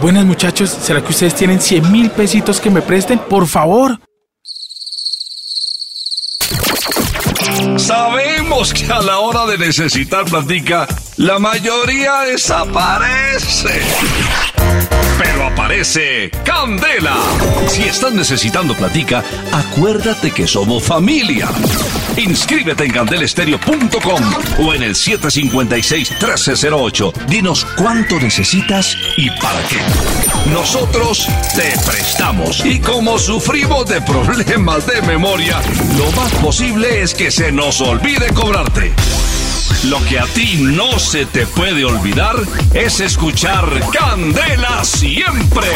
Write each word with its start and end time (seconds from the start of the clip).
Buenas 0.00 0.24
muchachos, 0.24 0.70
¿será 0.70 1.02
que 1.02 1.10
ustedes 1.10 1.34
tienen 1.34 1.60
100 1.60 1.90
mil 1.90 2.10
pesitos 2.10 2.60
que 2.60 2.70
me 2.70 2.82
presten? 2.82 3.18
Por 3.18 3.48
favor. 3.48 3.98
Sabemos 7.76 8.72
que 8.72 8.86
a 8.92 9.02
la 9.02 9.18
hora 9.18 9.44
de 9.46 9.58
necesitar 9.58 10.24
platica, 10.24 10.86
la 11.16 11.40
mayoría 11.40 12.20
desaparece. 12.20 13.82
Candela. 16.44 17.16
Si 17.68 17.84
estás 17.84 18.12
necesitando 18.12 18.74
platica, 18.74 19.22
acuérdate 19.52 20.32
que 20.32 20.44
somos 20.44 20.82
familia. 20.82 21.48
Inscríbete 22.16 22.84
en 22.84 22.90
candelestereo.com 22.90 24.20
o 24.58 24.74
en 24.74 24.82
el 24.82 24.96
756-1308. 24.96 27.12
Dinos 27.28 27.64
cuánto 27.76 28.18
necesitas 28.18 28.96
y 29.16 29.30
para 29.30 29.62
qué. 29.68 29.78
Nosotros 30.50 31.28
te 31.54 31.78
prestamos. 31.86 32.66
Y 32.66 32.80
como 32.80 33.16
sufrimos 33.16 33.88
de 33.88 34.00
problemas 34.00 34.84
de 34.84 35.00
memoria, 35.02 35.60
lo 35.96 36.10
más 36.20 36.32
posible 36.42 37.02
es 37.02 37.14
que 37.14 37.30
se 37.30 37.52
nos 37.52 37.80
olvide 37.80 38.34
cobrarte. 38.34 38.92
Lo 39.84 40.04
que 40.06 40.18
a 40.18 40.26
ti 40.26 40.58
no 40.60 40.98
se 40.98 41.26
te 41.26 41.46
puede 41.46 41.84
olvidar 41.84 42.36
es 42.74 43.00
escuchar 43.00 43.64
Candela 43.92 44.84
siempre. 44.84 45.68